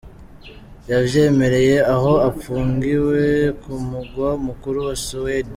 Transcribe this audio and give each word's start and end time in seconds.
Yavyemereye 0.91 1.75
aho 1.93 2.11
apfungiwe 2.29 3.21
ku 3.61 3.71
mugwa 3.89 4.29
mukuru 4.45 4.77
wa 4.87 4.95
Suede. 5.05 5.49